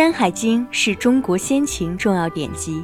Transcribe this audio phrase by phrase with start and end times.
[0.00, 2.82] 山海经》是中国先秦重要典籍，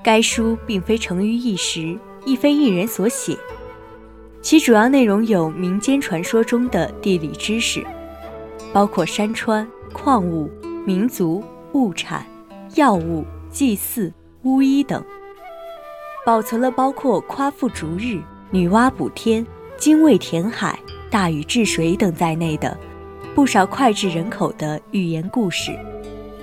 [0.00, 3.36] 该书并非成于一时，亦非一人所写。
[4.40, 7.84] 其主要内容有民间传说中的地理知识，
[8.72, 10.48] 包括山川、矿物、
[10.86, 11.42] 民族、
[11.72, 12.24] 物产、
[12.76, 14.14] 药物、祭祀、
[14.44, 15.02] 巫医等；
[16.24, 18.20] 保存了包括夸父逐日、
[18.52, 19.44] 女娲补天、
[19.76, 20.78] 精卫填海、
[21.10, 22.78] 大禹治水等在内的
[23.34, 25.76] 不少脍炙人口的寓言故事。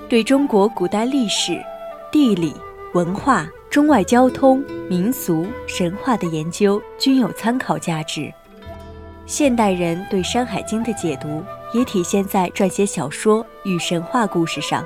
[0.10, 1.62] 对中国古代历史、
[2.10, 2.54] 地理、
[2.94, 8.34] 文化、中外交通、民俗、神话的研究均有参考价值。
[9.26, 14.86] 现代人对《山海经》的解读也体现在撰写小说与神话故事上。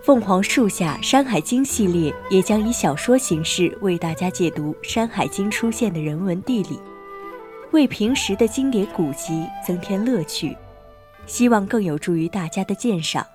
[0.00, 6.80] 凤凰树下《山海经》系列也将以小说形式为大家解读《山海经》出现的人文地理，
[7.72, 10.56] 为平时的经典古籍增添乐趣，
[11.26, 13.26] 希望更有助于大家的鉴赏。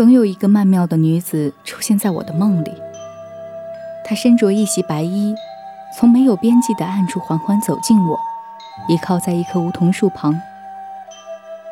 [0.00, 2.72] 总有一个曼妙的女子出现在我的梦里。
[4.02, 5.34] 她身着一袭白衣，
[5.94, 8.18] 从没有边际的暗处缓缓走近我，
[8.88, 10.40] 倚靠在一棵梧桐树旁。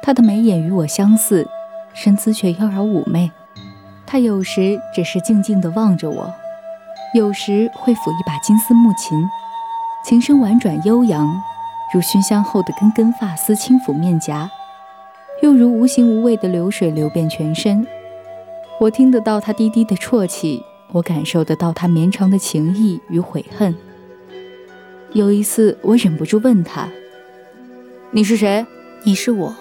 [0.03, 1.49] 她的眉眼与我相似，
[1.95, 3.33] 身姿却妖娆妩媚。
[4.07, 6.31] 她有时只是静静地望着我，
[7.15, 9.27] 有时会抚一把金丝木琴，
[10.05, 11.43] 琴声婉转悠扬，
[11.95, 14.51] 如熏香后的根根发丝轻抚面颊，
[15.41, 17.87] 又如无形无味的流水流遍全身。
[18.81, 20.63] 我听得到他低低的啜泣，
[20.93, 23.75] 我感受得到他绵长的情意与悔恨。
[25.13, 26.89] 有一次，我忍不住问他
[28.13, 28.65] ：“你是谁？
[29.03, 29.57] 你是我。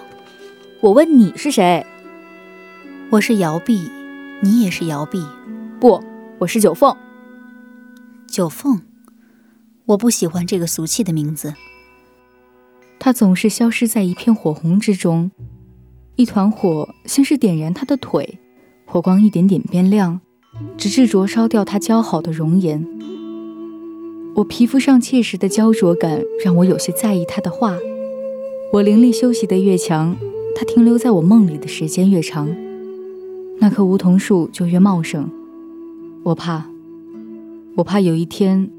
[0.80, 1.84] 我问你是谁？
[3.10, 3.90] 我是姚碧，
[4.40, 5.20] 你也是姚碧。
[5.80, 6.00] 不，
[6.38, 6.96] 我是九凤。
[8.28, 8.82] 九凤，
[9.86, 11.54] 我不喜欢这个俗气的名字。
[13.00, 15.32] 他总是消失在一片火红之中，
[16.14, 18.38] 一团火先是点燃他的腿。”
[18.90, 20.18] 火光一点点变亮，
[20.78, 22.82] 直至灼烧掉他姣好的容颜。
[24.36, 27.76] 我皮肤上切实的焦灼感让我有些在意他的话。
[28.72, 30.16] 我灵力修习的越强，
[30.56, 32.48] 他停留在我梦里的时间越长，
[33.58, 35.30] 那棵梧桐树就越茂盛。
[36.22, 36.64] 我怕，
[37.76, 38.70] 我怕有一天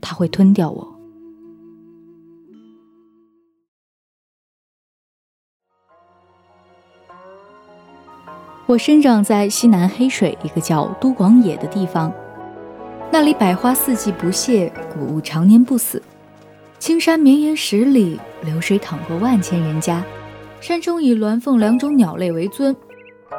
[0.00, 0.89] 他会吞掉我。
[8.70, 12.12] 我生长在西南黑水一个叫都广野的地方，
[13.10, 16.00] 那里百花四季不谢，谷物常年不死。
[16.78, 20.04] 青山绵延十里，流水淌过万千人家，
[20.60, 22.76] 山中以鸾凤两种鸟类为尊。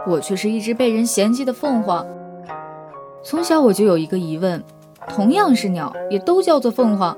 [0.06, 2.06] 我却是一只被人嫌弃的凤凰。
[3.24, 4.62] 从小我就有一个疑问：
[5.08, 7.18] 同样是鸟，也都叫做凤凰，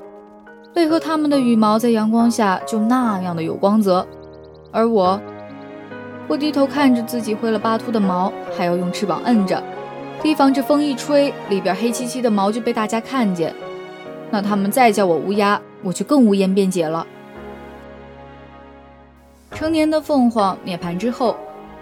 [0.76, 4.06] 为何它们的羽毛在阳光下就那样的有光泽，
[4.72, 5.20] 而我？
[6.28, 9.62] 我低头看着自己灰了巴秃的毛，还要用翅膀摁着，
[10.22, 13.54] 提防着风一吹，里边黑漆漆的毛就被大家看见。
[14.32, 17.06] 那他们再叫我乌鸦，我就更无言辩解了。
[19.52, 21.36] 成年的凤凰涅槃之后，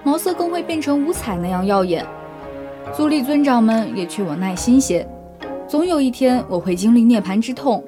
[0.03, 2.05] 毛色更会变成五彩那样耀眼。
[2.93, 5.07] 族里尊长们也劝我耐心些，
[5.67, 7.81] 总有一天我会经历涅槃之痛，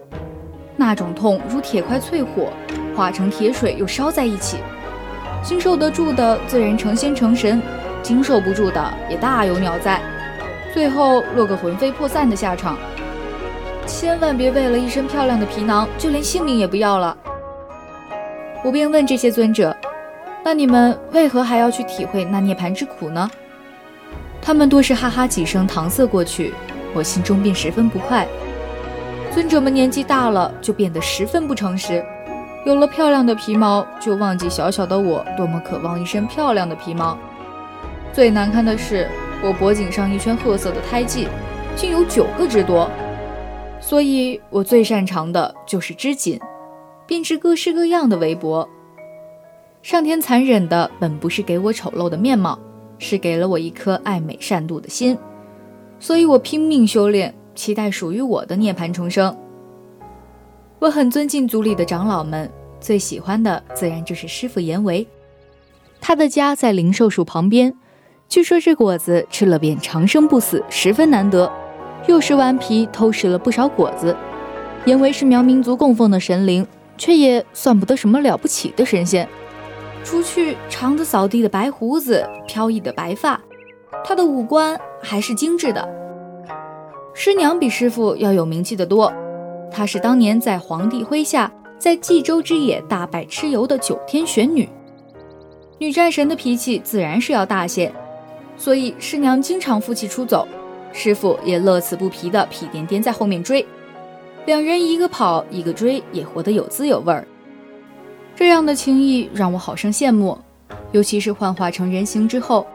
[0.77, 2.49] 那种痛如铁块淬火，
[2.95, 4.57] 化成铁水又烧在一起。
[5.43, 7.61] 经受得住的自然成仙成神，
[8.01, 10.01] 经受不住的也大有鸟在，
[10.73, 12.77] 最后落个魂飞魄散的下场。
[13.85, 17.15] 千万别为了一身漂亮的皮囊，就连性命也不要了。
[18.63, 19.75] 我便问这些尊者：
[20.45, 23.29] 那你们为何还要去体会那涅槃之苦呢？
[24.41, 26.53] 他们多是哈哈几声搪塞过去，
[26.93, 28.25] 我心中便十分不快。
[29.33, 32.05] 尊者们年纪大了，就变得十分不诚实，
[32.65, 37.17] 有了漂亮的皮毛，就忘记小小的我多么渴望一身漂亮的皮毛。
[38.11, 39.09] 最难看的是，
[39.43, 41.27] 我脖颈上一圈褐色的胎记，
[41.75, 42.89] 竟有九个之多。
[43.81, 46.39] 所以我最擅长的就是织锦，
[47.05, 48.67] 编织各式各样的围脖。
[49.81, 52.57] 上天残忍的本不是给我丑陋的面貌。
[52.99, 55.17] 是给了我一颗爱美善妒的心，
[55.99, 59.35] 所以我拼命修炼，期待属于我的涅槃重生。
[60.83, 62.51] 我很尊敬族里的长老们，
[62.81, 65.07] 最喜欢的自然就是师傅严维。
[66.01, 67.73] 他的家在灵寿树旁边，
[68.27, 71.49] 据说这果子吃了便长生不死，十分难得。
[72.05, 74.13] 又是顽皮偷食了不少果子。
[74.83, 79.25] 严维是苗民族供奉的神灵，却也算不得什么了不起的神仙。
[80.03, 83.39] 除去长的扫地的白胡子、飘逸的白发，
[84.03, 85.87] 他的五官还是精致的。
[87.13, 89.13] 师娘比师傅要有名气的多，
[89.73, 94.69] 她是当年在皇帝麾下，在冀州之野大败蚩尤的九天玄女。
[95.79, 97.91] 女战神的脾气自然是要大些，
[98.55, 100.47] 所以师娘经常负气出走，
[100.93, 103.65] 师傅也乐此不疲的屁颠颠在后面追，
[104.45, 107.27] 两人一个跑一个追，也活得有滋有味儿。
[108.35, 110.37] 这样的情谊让我好生羡慕，
[110.91, 112.65] 尤其是幻化成人形之后，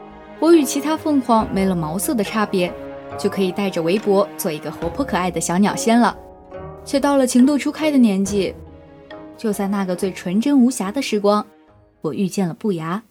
[0.40, 2.70] 我与其他凤凰没了毛色的差别，
[3.16, 6.14] 就可以带着围脖做一个活泼可爱的小鸟仙了。
[6.88, 8.54] 却到了情窦初开的年纪，
[9.36, 11.46] 就在那个最纯真无瑕的时光，
[12.00, 13.02] 我遇见了不牙。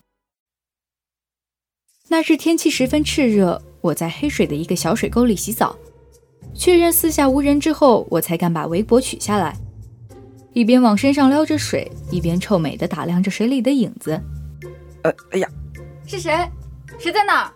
[2.08, 5.78] 那日天气十分炽热，我在黑水的一个小水沟里洗澡，
[6.56, 9.56] 确认四下无人之后，我才敢把围脖取下来。
[10.54, 14.20] 一边往身上撩着水，一边臭美的打量着水里的影子。
[15.04, 15.48] 呃，哎呀，
[16.08, 16.32] 是谁？
[16.98, 17.54] 谁在那儿？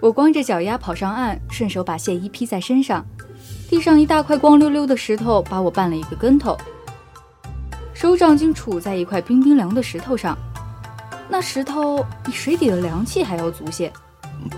[0.00, 3.06] 我光着脚丫跑上岸，顺手把亵衣披在身上。
[3.72, 6.54] 地上一大块光溜溜的石头把我绊了一个跟头，
[7.94, 10.36] 手掌竟杵在一块冰冰凉的石头上。
[11.26, 13.90] 那石头比水底的凉气还要足些。
[14.44, 14.50] 你，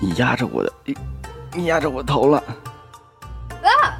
[0.00, 0.72] 你压着我的，
[1.54, 2.42] 你，压着我头了。
[3.62, 3.94] 啊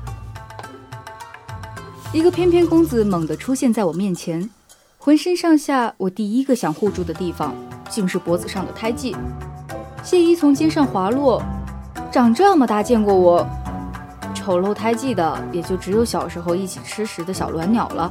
[2.12, 4.50] 一个翩翩公子猛地出现在我面前，
[4.98, 7.54] 浑身上下，我第一个想护住的地方，
[7.88, 9.16] 竟是脖子上的胎记。
[10.02, 11.40] 亵衣从肩上滑落，
[12.10, 13.48] 长这么大见过我
[14.48, 18.10] 丑陋胎记的，也就只有小时候一起吃食的小鸾鸟了。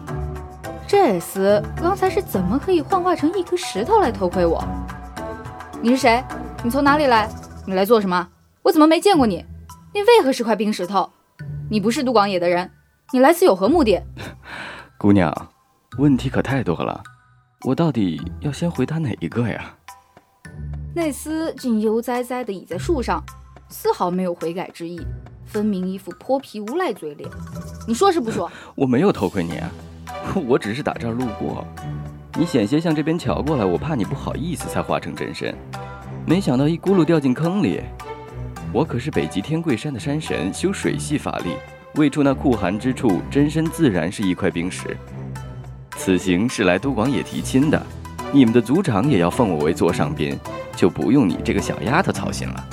[0.88, 4.64] 这厮刚才是怎么可以幻化成一颗石头来偷窥我？
[5.82, 6.24] 你是谁？
[6.64, 7.28] 你从哪里来？
[7.66, 8.28] 你来做什么？
[8.62, 9.44] 我怎么没见过你？
[9.96, 11.10] 你为何是块冰石头？
[11.72, 12.70] 你不是杜广野的人。
[13.12, 14.00] 你来此有何目的，
[15.00, 15.34] 姑娘？
[15.98, 17.02] 问题可太多了，
[17.66, 19.74] 我到底要先回答哪一个呀？
[20.94, 23.24] 那厮竟悠哉哉地倚在树上，
[23.70, 25.02] 丝毫没有悔改之意，
[25.48, 27.30] 分明一副泼皮无赖嘴脸。
[27.88, 28.52] 你说是不说？
[28.76, 29.72] 我没有偷窥你啊，
[30.48, 31.66] 我只是打这儿路过。
[32.38, 35.56] 你险些向这边瞧过来，我怕你不好意思才化成真身，
[36.26, 37.82] 没想到一咕噜掉进坑里。
[38.72, 41.52] 我可是北极天贵山的山神，修水系法力。
[41.96, 44.96] 未出那酷寒之处，真身自然是一块冰石。
[45.96, 47.82] 此行是来都广野提亲的，
[48.32, 50.38] 你们的族长也要奉我为座上宾，
[50.76, 52.68] 就不用你这个小丫头操心了。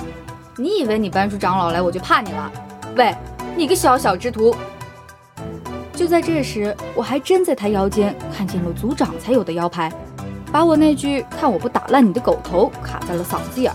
[0.57, 2.51] 你以为你搬出长老来，我就怕你了？
[2.95, 3.13] 喂，
[3.57, 4.55] 你个小小之徒！
[5.93, 9.91] 就在这时，我还真在他腰间看见了族长才有的腰牌，
[10.49, 13.73] 把我那句“看我不打烂你的狗头”卡在了嗓子眼。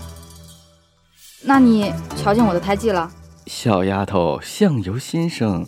[1.43, 3.11] 那你瞧见我的胎记了？
[3.45, 5.67] 小丫头，相由心生，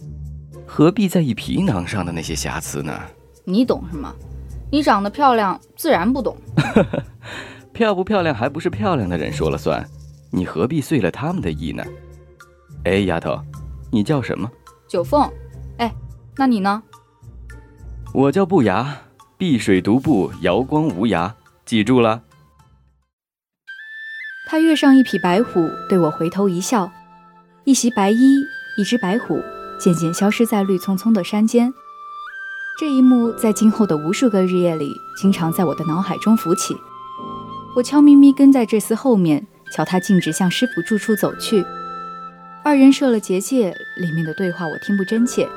[0.66, 3.00] 何必在意皮囊上的那些瑕疵呢？
[3.46, 4.12] 你懂什么？
[4.72, 6.36] 你长得漂亮，自然不懂。
[7.72, 9.88] 漂不漂亮还不是漂亮的人说了算，
[10.32, 11.84] 你何必遂了他们的意呢？
[12.86, 13.40] 哎，丫头，
[13.92, 14.50] 你叫什么？
[14.90, 15.30] 九凤。
[15.78, 15.94] 哎，
[16.36, 16.84] 那你呢？
[18.14, 18.98] 我叫不牙，
[19.38, 21.32] 碧水独步，瑶光无涯，
[21.66, 22.24] 记住了。
[24.48, 26.92] 他跃上一匹白虎，对我回头一笑。
[27.64, 28.36] 一袭白衣，
[28.78, 29.42] 一只白虎，
[29.80, 31.74] 渐渐消失在绿葱葱的山间。
[32.78, 36.76] 这一幕在今后的无数个日夜里，经常在我的脑海中浮起。
[37.78, 41.66] 我悄咪咪跟在这厮后面，瞧他径直向师傅住处走去。
[42.66, 45.50] 二人设了结界，里面的对话我听不真切。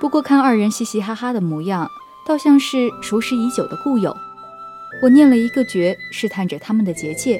[0.00, 1.86] 不过看二人嘻嘻哈哈的模样，
[2.26, 4.16] 倒像是熟识已久的故友。
[5.02, 7.38] 我念了一个诀，试探着他们的结界。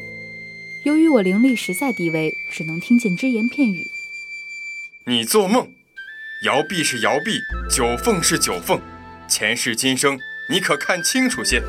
[0.84, 3.82] 由于我灵力实在低微，只能听见只言片语。
[5.06, 5.68] 你做梦，
[6.44, 8.78] 摇臂是摇臂，九凤是九凤，
[9.26, 10.18] 前世今生
[10.50, 11.62] 你可看清楚些。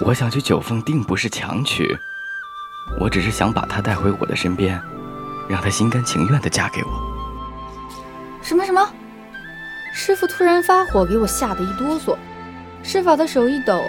[0.00, 1.96] 我想去九凤，定不是强娶，
[3.00, 4.80] 我只是想把她带回我的身边，
[5.50, 6.90] 让她心甘情愿地嫁给我。
[8.40, 8.88] 什么什么？
[9.92, 12.16] 师傅突然发火，给我吓得一哆嗦。
[12.82, 13.82] 施法的手一抖，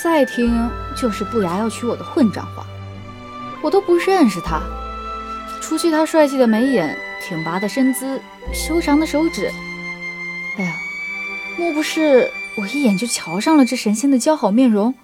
[0.00, 2.66] 再听就是不雅要娶我的混账话。
[3.62, 4.60] 我都不认识他，
[5.60, 6.96] 除去他帅气的眉眼、
[7.26, 8.20] 挺拔的身姿、
[8.52, 9.50] 修长的手指，
[10.58, 10.74] 哎呀，
[11.58, 14.94] 莫不是我一眼就瞧上了这神仙的姣好面容？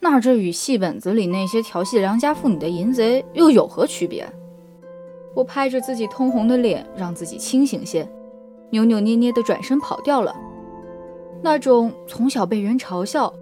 [0.00, 4.32] 那这与戏本子里那些调戏良家妇女的淫贼又有何区别？
[5.34, 8.08] 我拍着自己通红的脸，让自己清醒些，
[8.70, 10.34] 扭扭捏捏地转身跑掉了。
[11.42, 13.32] 那种从小被人嘲笑，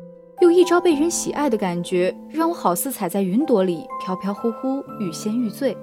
[0.41, 5.77] 又一朝被人喜爱的感觉，让我好似踩在云朵里，飘飘忽忽，欲仙欲醉。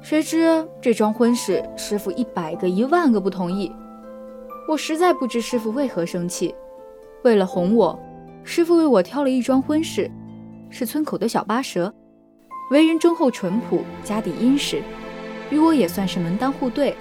[0.00, 3.70] 谁知这桩婚事，师傅一百个一万个不同意。
[4.68, 6.54] 我实在不知师傅为何生气。
[7.22, 7.98] 为了哄我。
[8.46, 10.10] 师傅为我挑了一桩婚事，
[10.68, 11.90] 是村口的小八蛇，
[12.70, 14.82] 为人忠厚淳朴，家底殷实，
[15.50, 16.96] 与我也算是门当户对。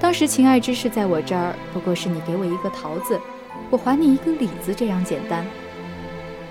[0.00, 3.20] 当时情爱之事在我这儿，不过是你给我一个桃子，
[3.68, 5.44] 我还你一个李子这样简单。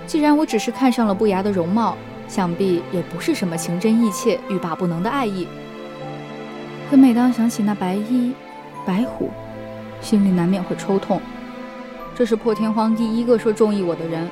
[0.06, 1.96] 既然我只是看上了不雅的容貌，
[2.28, 5.48] 想必也不是什么情真意切、欲罢不能的爱意。
[6.88, 8.32] 可每当想起那白衣、
[8.86, 9.30] 白虎，
[10.00, 11.20] 心里难免会抽痛。
[12.14, 14.30] 这是破天荒第一个说中意我的人，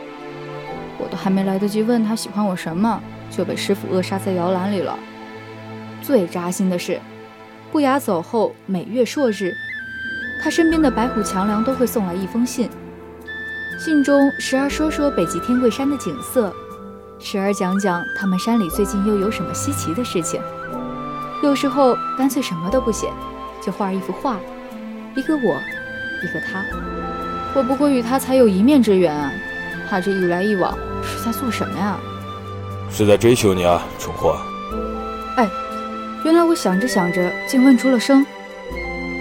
[0.99, 3.03] 我都还没来得及问他喜欢我什么，
[3.35, 4.97] 就被师傅扼杀在摇篮里了。
[6.03, 7.01] 最扎心的是，
[7.73, 9.53] 不雅走后每月朔日，
[10.43, 12.69] 他身边的白虎强梁都会送来一封信，
[13.79, 16.53] 信中时而说说北极天贵山的景色，
[17.19, 20.41] 时而讲讲他们山里最近又有什么稀奇的事情，
[21.43, 23.09] 有时候干脆什么都不写，
[23.65, 24.39] 就画一幅画，
[25.15, 25.41] 一个我，
[26.23, 26.65] 一个他。
[27.55, 29.31] 我不过与他才有一面之缘啊，
[29.89, 31.97] 他这一来一往是在做什么呀？
[32.93, 34.39] 是在追求你啊，蠢货！
[35.37, 35.49] 哎，
[36.25, 38.25] 原来我想着想着竟问出了声。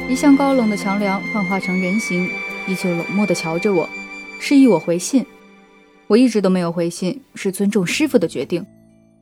[0.09, 2.29] 一向高冷的强梁幻化成人形，
[2.67, 3.87] 依旧冷漠地瞧着我，
[4.41, 5.25] 示意我回信。
[6.07, 8.65] 我一直都没有回信，是尊重师傅的决定。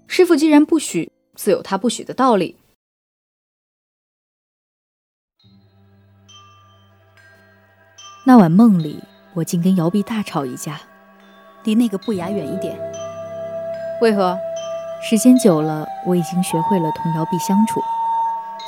[0.08, 2.56] 师傅既然不许，自有他不许的道理。
[8.26, 9.00] 那晚梦里，
[9.36, 10.82] 我竟跟姚碧大吵一架。
[11.66, 12.89] 离那个不雅远一点。
[14.02, 14.40] 为何？
[15.02, 17.82] 时间久了，我已经学会了同姚碧相处，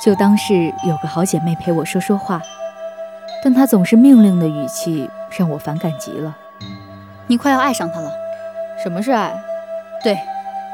[0.02, 2.40] 就当是有个好姐妹陪我说说话。
[3.42, 6.36] 但她总是命令的语气，让我反感极了。
[7.26, 8.10] 你快要爱上他了。
[8.82, 9.34] 什么是爱？
[10.04, 10.18] 对，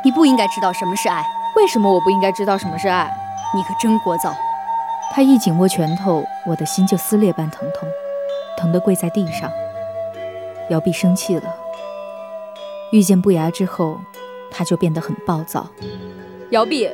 [0.04, 1.24] 你不应该知道什么是爱。
[1.56, 3.08] 为什么我不应该知道什么是爱？
[3.54, 4.32] 你可真聒噪。
[5.12, 7.88] 他一紧握拳头，我的心就撕裂般疼痛。
[8.56, 9.50] 疼得跪在地上，
[10.68, 11.54] 姚碧生气了。
[12.90, 14.00] 遇见不雅之后，
[14.58, 15.70] 他就变得很暴躁。
[16.50, 16.90] 姚碧，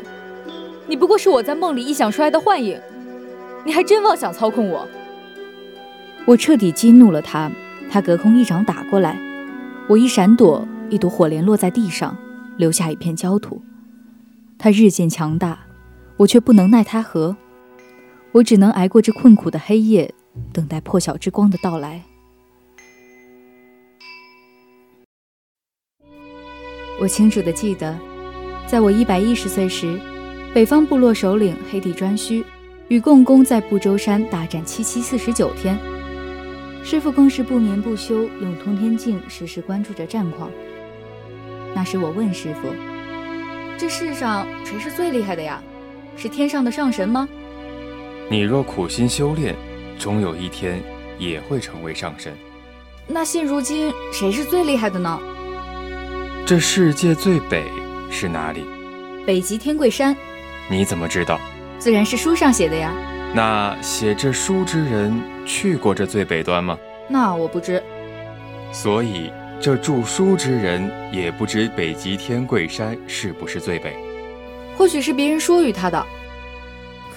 [0.86, 2.78] 你不过是我在梦里臆想出来的幻影，
[3.64, 4.86] 你还真妄想操控我！
[6.26, 7.50] 我彻底激怒了他，
[7.90, 9.18] 他隔空一掌打过来，
[9.88, 12.14] 我一闪躲，一朵火莲落在地上，
[12.58, 13.62] 留下一片焦土。
[14.58, 15.60] 他日渐强大，
[16.18, 17.34] 我却不能奈他何，
[18.32, 20.12] 我只能挨过这困苦的黑夜。
[20.52, 22.02] 等待破晓之光的到来。
[27.00, 27.98] 我清楚的记得，
[28.66, 29.98] 在我一百一十岁时，
[30.54, 32.44] 北方部落首领黑帝颛顼
[32.88, 35.78] 与共工在不周山大战七七四十九天，
[36.84, 40.50] 师傅更是不眠不休，用通天镜时时关注着战况。
[41.74, 42.68] 那时我问师傅
[43.76, 45.62] ：“这世上谁是最厉害的呀？
[46.16, 47.28] 是天上的上神吗？”
[48.30, 49.54] 你若苦心修炼。
[49.96, 50.82] 终有一天
[51.20, 52.36] 也会成为上神。
[53.06, 55.20] 那现如今谁是最厉害的呢？
[56.46, 57.64] 这世界最北
[58.10, 58.66] 是哪里？
[59.24, 60.14] 北极天贵山。
[60.70, 61.40] 你怎么知道？
[61.78, 62.92] 自然是书上写的呀。
[63.34, 66.78] 那写这书之人去过这最北端吗？
[67.08, 67.82] 那我不知。
[68.72, 73.96] 所以这著书之人也不知北极天贵山是不是最北。
[74.76, 76.04] 或许是别人说与他的。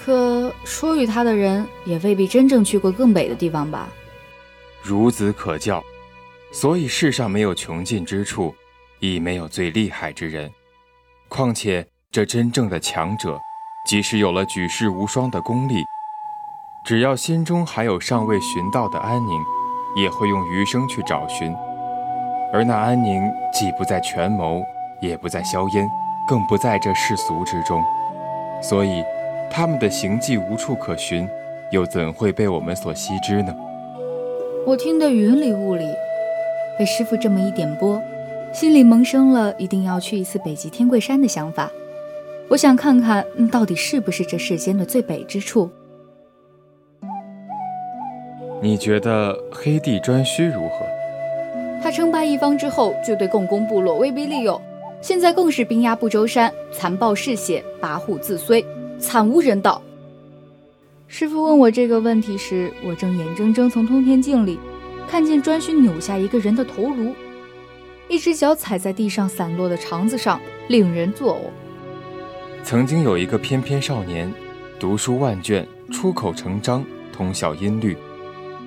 [0.02, 3.90] 可说与他的人也未必真正去过更北的地方吧？
[4.82, 5.84] 孺子可教，
[6.50, 8.54] 所以世上没有穷尽之处，
[9.00, 10.50] 亦没有最厉害之人。
[11.28, 13.38] 况且这真正的强者，
[13.86, 15.82] 即使有了举世无双的功力，
[16.84, 19.42] 只要心中还有尚未寻到的安宁，
[19.96, 21.54] 也会用余生去找寻。
[22.52, 24.62] 而那安宁既不在权谋，
[25.00, 25.88] 也不在硝烟，
[26.28, 27.82] 更不在这世俗之中，
[28.62, 29.04] 所以。
[29.50, 31.26] 他们的行迹无处可寻，
[31.72, 33.56] 又怎会被我们所悉知呢？
[34.66, 35.86] 我听得云里雾里，
[36.78, 37.98] 被师傅这么一点拨，
[38.52, 41.70] 心里萌生了一定要去一次北极天桂山的想法。
[42.48, 45.70] 我想看看，到底是不是这世间的最北之处。
[48.60, 50.86] 你觉得黑帝颛顼如何？
[51.80, 54.60] 他称霸一方之后，就对共工部落威逼利诱，
[55.00, 58.64] 现在更是兵压不周山，残暴嗜血，跋扈自衰，
[58.98, 59.80] 惨无人道。
[61.06, 64.58] 师傅问我这个问题时，我正眼睁睁从通天镜里
[65.06, 67.12] 看见颛顼扭下一个人的头颅，
[68.08, 71.50] 一只脚踩在地上散落的肠子上，令人作呕。
[72.64, 74.32] 曾经有一个翩翩少年，
[74.80, 77.94] 读书万卷，出口成章，通晓音律。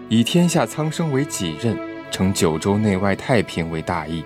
[0.10, 1.76] 以天下苍生为己任，
[2.12, 4.24] 成九州内外太平为大义。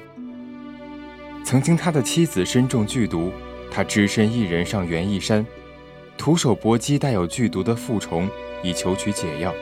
[1.45, 3.31] 曾经他的妻子身中剧毒，
[3.71, 5.45] 他只身一人上园艺山，
[6.17, 8.29] 徒手搏击带有剧毒的负虫，
[8.61, 9.53] 以求取解药。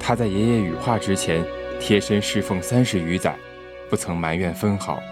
[0.00, 1.44] 他在爷爷羽化之前，
[1.78, 3.36] 贴身侍奉三十余载，
[3.88, 5.02] 不曾埋怨分毫。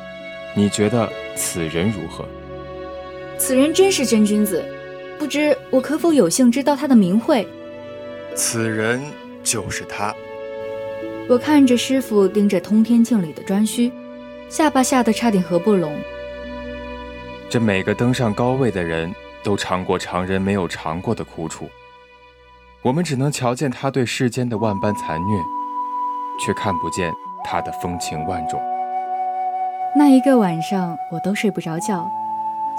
[0.54, 2.26] 你觉得此人如何？
[3.38, 4.64] 此人真是真君子，
[5.18, 7.47] 不知我可否有幸知道他的名讳？
[8.35, 9.02] 此人
[9.42, 10.14] 就是他。
[11.28, 13.90] 我看着师傅盯着通天镜里的颛顼，
[14.49, 15.92] 下巴吓得差点合不拢。
[17.50, 21.68] 这每个登上高位的人都尝过常人没有尝过的苦楚，
[22.83, 25.38] 我们只能瞧见他对世间的万般残虐，
[26.40, 27.12] 却看不见
[27.47, 28.61] 他的风情万种。
[29.95, 32.11] 那一个晚上，我都睡不着觉，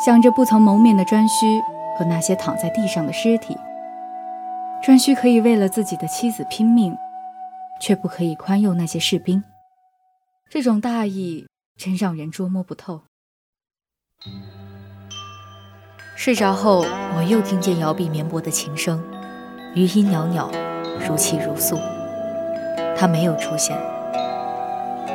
[0.06, 1.62] 想着不曾谋面的颛顼
[1.98, 3.58] 和那些躺在地上的尸体。
[4.84, 6.96] 颛顼可以为了自己的妻子拼命。
[7.80, 9.44] 却不可以宽宥那些士兵，
[10.50, 11.46] 这种大义
[11.78, 13.02] 真让人捉摸不透。
[16.16, 16.84] 睡着后，
[17.16, 19.00] 我又听见摇臂绵薄的琴声，
[19.76, 20.50] 余音袅袅，
[21.08, 21.78] 如泣如诉。
[22.98, 23.78] 他没有出现，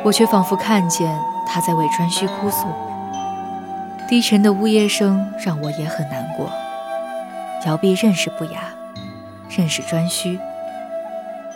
[0.03, 2.67] 我却仿佛看见他在为颛顼哭诉。
[4.07, 6.49] 低沉的呜咽声让我也很难过。
[7.65, 8.65] 摇臂认识不雅，
[9.49, 10.37] 认识颛顼。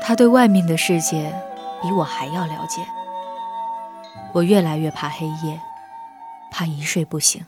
[0.01, 1.33] 他对外面的世界
[1.81, 2.81] 比我还要了解。
[4.31, 5.59] 我越来越怕黑夜，
[6.49, 7.45] 怕一睡不醒。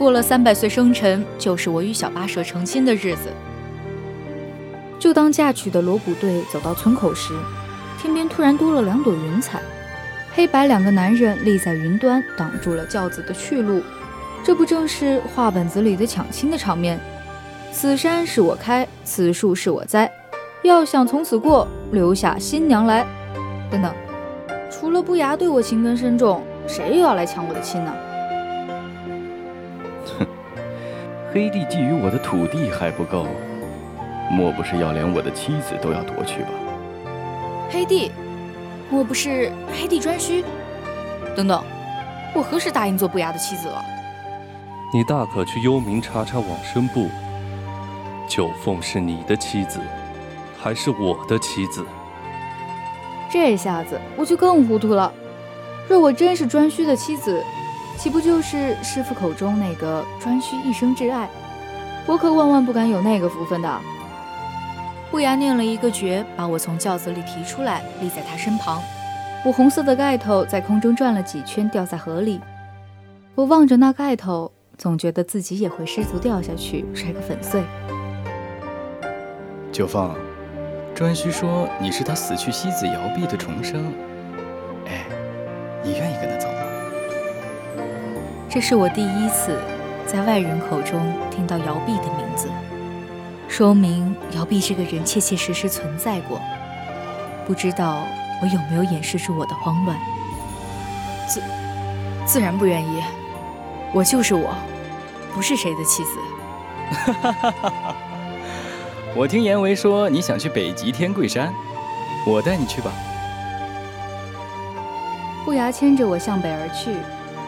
[0.00, 3.28] 过了三百岁生辰，就是我与小八蛇成亲的日子。
[4.98, 7.34] 就当嫁娶的锣鼓队走到村口时，
[7.98, 9.60] 天边突然多了两朵云彩，
[10.32, 13.82] 黑白两个男人立在云端，挡住了轿子的去路。
[14.42, 16.98] 这不正是话本子里的抢亲的场面？
[17.70, 20.10] 此山是我开，此树是我栽，
[20.62, 23.06] 要想从此过，留下新娘来。
[23.70, 23.94] 等等，
[24.70, 27.92] 除了不牙对我情根深重，谁又要来抢我的亲呢？
[31.32, 33.24] 黑帝觊觎我的土地还不够，
[34.32, 36.48] 莫不是要连我的妻子都要夺去吧？
[37.70, 38.10] 黑帝，
[38.90, 40.42] 莫不是黑帝颛顼？
[41.36, 41.62] 等等，
[42.34, 43.84] 我何时答应做不雅的妻子了？
[44.92, 47.08] 你大可去幽冥查查往生簿，
[48.26, 49.78] 九凤是你的妻子，
[50.60, 51.86] 还是我的妻子？
[53.30, 55.12] 这下子我就更糊涂了。
[55.88, 57.40] 若我真是颛顼的妻子，
[58.00, 61.28] 岂不就是师傅口中那个颛顼一生挚爱？
[62.06, 63.80] 我可万万不敢有那个福分的。
[65.10, 68.82] 不牙念了一个诀，把我从轿子里提出来，立在他身旁。
[69.44, 72.40] 我红色的盖头在空中转了几圈，掉在河里。
[73.34, 74.50] 我望着那盖头。
[74.78, 77.62] 总觉得自己也会失足掉下去，摔个粉碎。
[79.70, 80.14] 九凤，
[80.96, 83.92] 颛顼说你是他死去妻子姚碧的重生，
[84.86, 85.04] 哎，
[85.84, 86.29] 你愿意跟他？
[88.52, 89.56] 这是我第一次
[90.04, 92.48] 在外人口中听到姚碧的名字，
[93.46, 96.40] 说明姚碧这个人切切实实存在过。
[97.46, 98.04] 不知道
[98.42, 99.96] 我有没有掩饰住我的慌乱？
[101.28, 101.40] 自
[102.26, 103.00] 自然不愿意，
[103.92, 104.52] 我就是我。
[105.32, 106.10] 不是谁的妻子。
[109.14, 111.54] 我听严维说你想去北极天桂山，
[112.26, 112.90] 我带你去吧。
[115.44, 116.96] 不牙牵着我向北而去，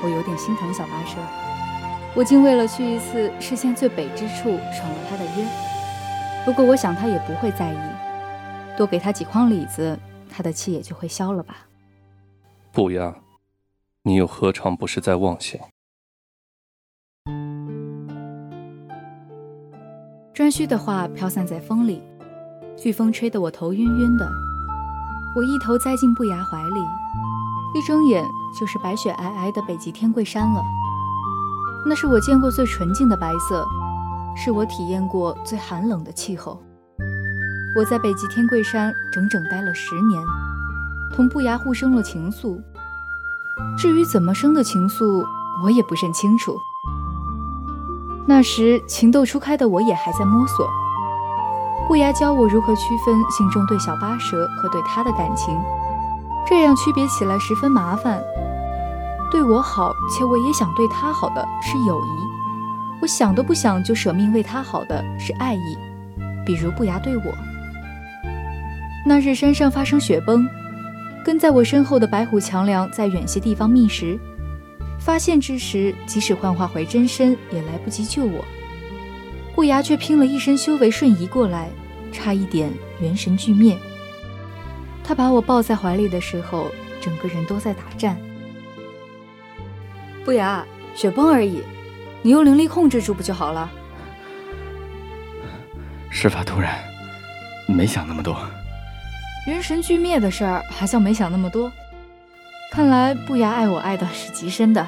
[0.03, 1.17] 我有点心疼小八蛇。
[2.15, 5.47] 我竟为了去一次视线最北之处闯了他的约。
[6.45, 11.57] 不过我想他也不会在意，多给他几筐李子，他的气也就会消了吧。
[12.73, 13.15] 不呀，
[14.03, 15.61] 你又何尝不是在妄想？
[20.35, 22.03] 颛顼的话飘散在风里，
[22.77, 24.29] 飓风吹得我头晕晕的。
[25.37, 26.81] 我一头栽进不牙怀里，
[27.75, 28.25] 一睁眼
[28.59, 30.63] 就是白雪皑皑的北极天桂山了。
[31.87, 33.67] 那是我见过最纯净的白色，
[34.37, 36.63] 是我体验过最寒冷的气候。
[37.75, 40.23] 我在北极天桂山整整待了十年，
[41.17, 42.61] 同不牙互生了情愫。
[43.77, 45.27] 至于怎么生的情愫，
[45.65, 46.59] 我也不甚清楚。
[48.27, 50.69] 那时情窦初开的我也还在摸索。
[51.89, 55.59] 不牙教我如何区分心中对小巴蛇和对他的感情，
[56.49, 58.23] 这样区别起来十分麻烦。
[59.31, 65.79] 对我好且我也想对他好的是友谊，我想都不想就舍命为他好的是爱意，
[66.45, 67.23] 比如不牙对我。
[69.07, 70.47] 那日山上发生雪崩，
[71.25, 74.19] 跟在我身后的白虎强梁在远些地方觅食，
[75.01, 78.45] 发现之时，即使幻化回真身也来不及救我。
[79.55, 81.71] 不牙却拼了一身修为瞬移过来，
[82.13, 83.79] 差一点元神俱灭。
[85.05, 88.17] 他把我抱在怀里的时候，整个人都在打颤。
[90.25, 91.63] 不雅，雪崩而已，
[92.23, 93.71] 你用灵力控制住不就好了？
[96.11, 96.79] 事发突然，
[97.67, 98.37] 没想那么多。
[99.49, 101.73] 元神俱灭的事儿还叫没想那么多？
[102.71, 104.87] 看来不雅爱我爱的是极深的。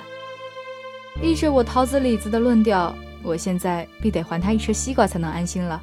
[1.21, 5.83] 依着我桃子李子的论调，我现在必得还他一车西瓜才能安心了。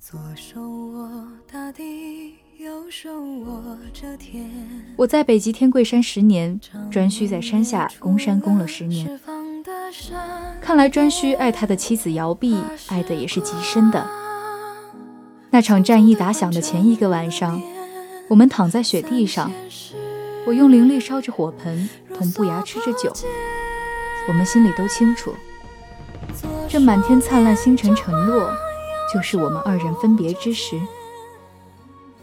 [0.00, 4.50] 左手握大地，右手握着天。
[4.96, 6.58] 我在北极天桂山十年，
[6.90, 9.20] 颛顼在山下攻山攻了十年。
[10.62, 12.56] 看来颛顼爱他的妻子姚碧，
[12.88, 14.08] 爱的也是极深的。
[15.50, 17.60] 那场战役打响的前一个晚上，
[18.28, 19.52] 我们躺在雪地上，
[20.46, 23.12] 我用灵力烧着火盆，同不牙吃着酒。
[24.26, 25.34] 我们心里都清楚，
[26.70, 28.50] 这满天灿烂星辰沉落，
[29.12, 30.80] 就是我们二人分别之时，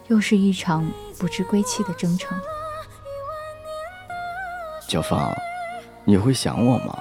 [0.07, 2.39] 又是一场不知归期的征程。
[4.87, 5.19] 九凤，
[6.05, 6.97] 你会想我吗？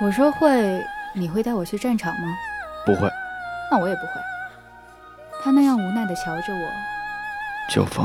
[0.00, 2.36] 我说会，你会带我去战场吗？
[2.84, 3.08] 不会。
[3.70, 4.12] 那我也不会。
[5.42, 6.68] 他那样无奈的瞧着我。
[7.70, 8.04] 九凤，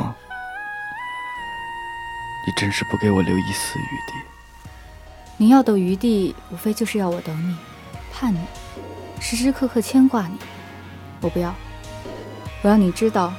[2.45, 4.13] 你真是不给我留一丝余地。
[5.37, 7.57] 你要的余地，无非就是要我等你，
[8.13, 8.39] 盼你，
[9.19, 10.37] 时时刻刻牵挂你。
[11.21, 11.55] 我不要。
[12.63, 13.33] 我要你知道，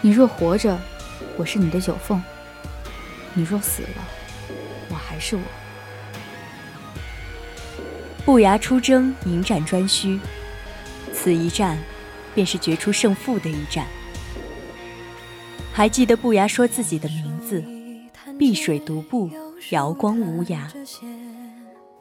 [0.00, 0.78] 你若活着，
[1.36, 2.20] 我是你的九凤；
[3.34, 4.04] 你若死了，
[4.88, 5.42] 我还是我。
[8.24, 10.20] 不牙出征，迎战颛顼，
[11.12, 11.78] 此一战，
[12.34, 13.86] 便是决出胜负的一战。
[15.72, 17.64] 还记得不牙说自己的名字：
[18.38, 19.30] 碧水独步，
[19.70, 20.60] 瑶光无涯。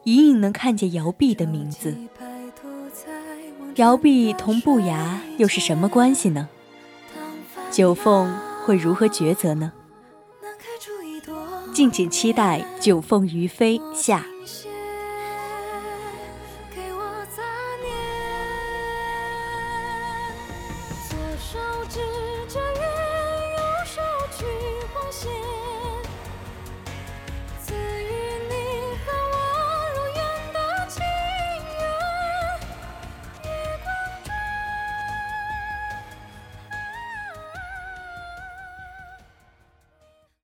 [0.04, 1.96] 隐隐能看见瑶碧的名字。
[3.78, 6.50] 摇臂同不牙又是什么关系呢？
[7.70, 8.36] 九凤
[8.66, 9.72] 会如何抉择呢？
[11.76, 14.26] 敬请期待《九凤于飞》下。